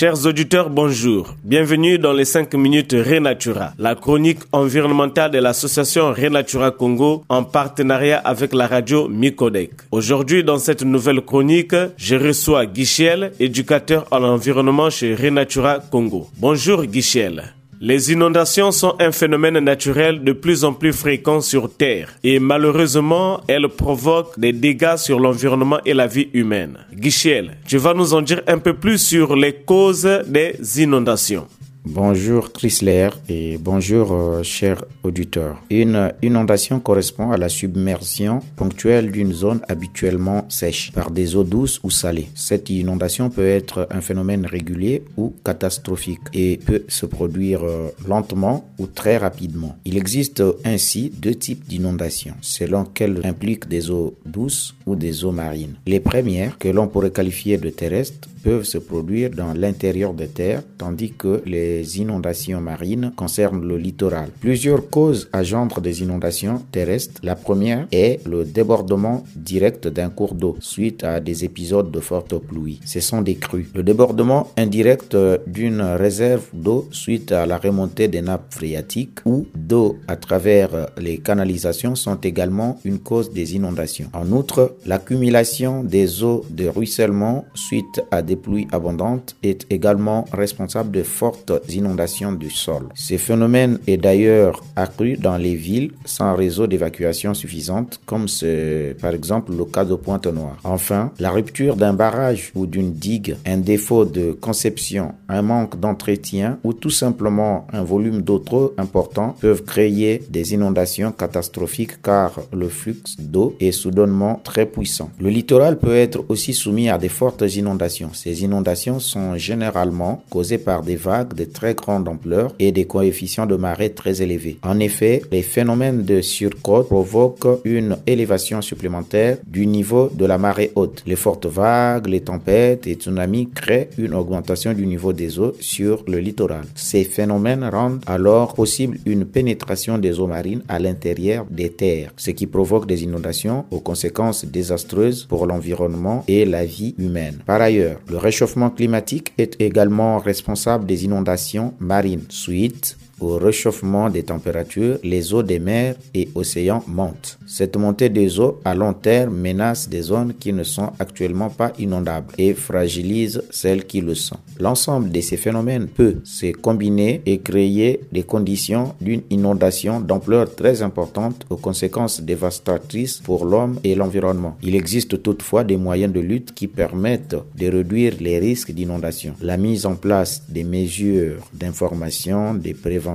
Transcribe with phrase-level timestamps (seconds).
[0.00, 1.34] Chers auditeurs, bonjour.
[1.44, 8.16] Bienvenue dans les 5 minutes Renatura, la chronique environnementale de l'association Renatura Congo en partenariat
[8.16, 9.72] avec la radio Micodec.
[9.90, 16.28] Aujourd'hui, dans cette nouvelle chronique, je reçois Guichel, éducateur en environnement chez Renatura Congo.
[16.38, 17.52] Bonjour Guichel.
[17.82, 23.40] Les inondations sont un phénomène naturel de plus en plus fréquent sur Terre et malheureusement,
[23.48, 26.76] elles provoquent des dégâts sur l'environnement et la vie humaine.
[26.92, 31.48] Guichel, tu vas nous en dire un peu plus sur les causes des inondations.
[31.92, 35.60] Bonjour Chrysler et bonjour euh, chers auditeurs.
[35.70, 41.80] Une inondation correspond à la submersion ponctuelle d'une zone habituellement sèche par des eaux douces
[41.82, 42.28] ou salées.
[42.36, 48.70] Cette inondation peut être un phénomène régulier ou catastrophique et peut se produire euh, lentement
[48.78, 49.76] ou très rapidement.
[49.84, 55.32] Il existe ainsi deux types d'inondations selon qu'elles impliquent des eaux douces ou des eaux
[55.32, 55.74] marines.
[55.86, 60.62] Les premières, que l'on pourrait qualifier de terrestres, peuvent se produire dans l'intérieur des terres,
[60.78, 64.30] tandis que les inondations marines concernent le littoral.
[64.40, 67.20] Plusieurs causes engendrent des inondations terrestres.
[67.22, 72.38] La première est le débordement direct d'un cours d'eau suite à des épisodes de fortes
[72.38, 72.80] pluies.
[72.84, 73.68] Ce sont des crues.
[73.74, 79.98] Le débordement indirect d'une réserve d'eau suite à la remontée des nappes phréatiques ou d'eau
[80.08, 84.10] à travers les canalisations sont également une cause des inondations.
[84.12, 90.90] En outre, l'accumulation des eaux de ruissellement suite à des pluies abondantes est également responsable
[90.90, 92.88] de fortes inondations du sol.
[92.94, 99.14] Ce phénomène est d'ailleurs accru dans les villes sans réseau d'évacuation suffisante, comme c'est par
[99.14, 100.58] exemple le cas de Pointe-Noire.
[100.64, 106.58] Enfin, la rupture d'un barrage ou d'une digue, un défaut de conception, un manque d'entretien
[106.64, 112.68] ou tout simplement un volume d'eau trop important peuvent créer des inondations catastrophiques car le
[112.68, 115.10] flux d'eau est soudainement très puissant.
[115.20, 118.10] Le littoral peut être aussi soumis à des fortes inondations.
[118.22, 123.46] Ces inondations sont généralement causées par des vagues de très grande ampleur et des coefficients
[123.46, 124.58] de marée très élevés.
[124.62, 130.70] En effet, les phénomènes de surcôte provoquent une élévation supplémentaire du niveau de la marée
[130.74, 131.02] haute.
[131.06, 136.04] Les fortes vagues, les tempêtes et tsunamis créent une augmentation du niveau des eaux sur
[136.06, 136.66] le littoral.
[136.74, 142.32] Ces phénomènes rendent alors possible une pénétration des eaux marines à l'intérieur des terres, ce
[142.32, 147.38] qui provoque des inondations aux conséquences désastreuses pour l'environnement et la vie humaine.
[147.46, 152.24] Par ailleurs, le réchauffement climatique est également responsable des inondations marines.
[152.28, 157.38] Suite au réchauffement des températures, les eaux des mers et océans montent.
[157.46, 161.72] Cette montée des eaux à long terme menace des zones qui ne sont actuellement pas
[161.78, 164.38] inondables et fragilise celles qui le sont.
[164.58, 170.82] L'ensemble de ces phénomènes peut se combiner et créer des conditions d'une inondation d'ampleur très
[170.82, 174.56] importante aux conséquences dévastatrices pour l'homme et l'environnement.
[174.62, 179.34] Il existe toutefois des moyens de lutte qui permettent de réduire les risques d'inondation.
[179.40, 183.09] La mise en place des mesures d'information, des préventions,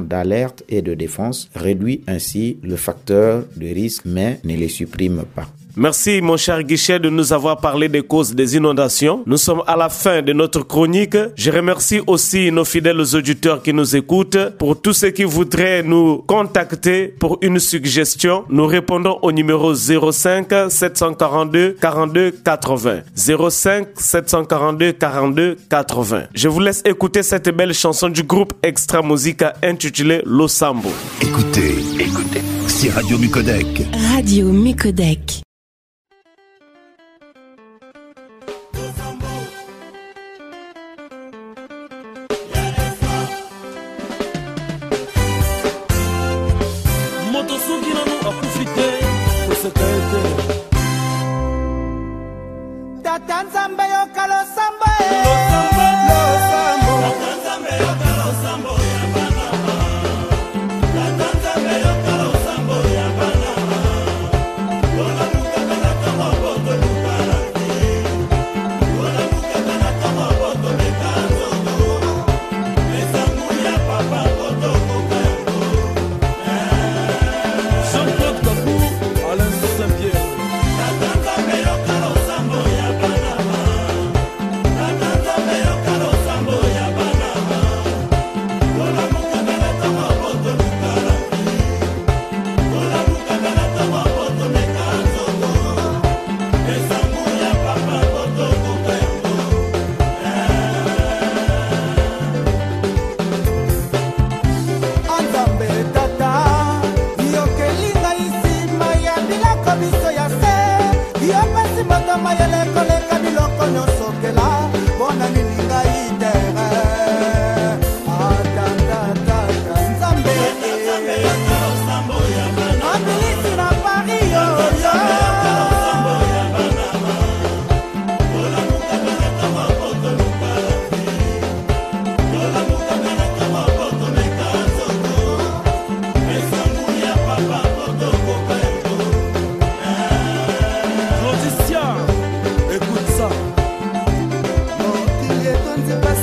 [0.00, 5.48] d'alerte et de défense réduit ainsi le facteur de risque mais ne les supprime pas.
[5.80, 9.22] Merci mon cher Guichet de nous avoir parlé des causes des inondations.
[9.24, 11.16] Nous sommes à la fin de notre chronique.
[11.36, 14.36] Je remercie aussi nos fidèles auditeurs qui nous écoutent.
[14.58, 20.52] Pour tous ceux qui voudraient nous contacter pour une suggestion, nous répondons au numéro 05
[20.68, 23.00] 742 42 80.
[23.48, 26.24] 05 742 42 80.
[26.34, 30.90] Je vous laisse écouter cette belle chanson du groupe Extra Musica intitulée Losambo.
[31.22, 33.66] Écoutez, écoutez, c'est Radio Mucodec.
[34.14, 35.40] Radio Mucodec.
[49.60, 50.39] să te, te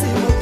[0.00, 0.35] sim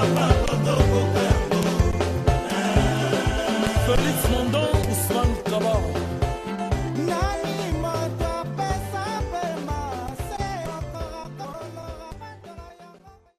[0.00, 0.39] Bye.